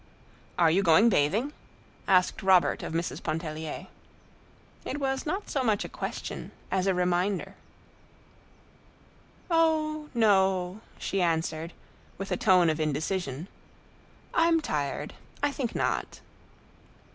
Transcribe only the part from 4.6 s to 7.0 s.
It was not so much a question as a